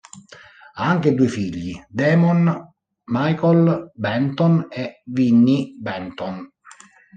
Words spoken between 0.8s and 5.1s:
anche due figli, Daemon Micheal Benton e